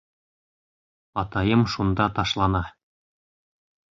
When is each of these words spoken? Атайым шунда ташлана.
Атайым 1.21 1.61
шунда 1.73 2.05
ташлана. 2.15 2.63